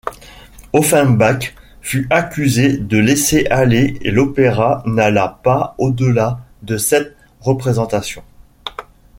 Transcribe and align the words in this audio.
Offenbach 0.73 1.53
fut 1.81 2.07
accusé 2.09 2.75
de 2.79 2.97
laisser-aller 2.97 3.99
et 4.01 4.09
l’opéra 4.09 4.81
n’alla 4.87 5.39
pas 5.43 5.75
au 5.77 5.91
delà 5.91 6.39
de 6.63 6.77
sept 6.77 7.15
représentations. 7.39 8.23